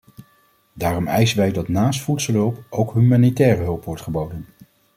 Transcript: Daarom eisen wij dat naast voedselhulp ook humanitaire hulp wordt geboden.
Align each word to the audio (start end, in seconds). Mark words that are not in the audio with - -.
Daarom 0.73 1.07
eisen 1.07 1.37
wij 1.37 1.51
dat 1.51 1.67
naast 1.67 2.01
voedselhulp 2.01 2.63
ook 2.69 2.93
humanitaire 2.93 3.63
hulp 3.63 3.83
wordt 3.83 4.01
geboden. 4.01 4.45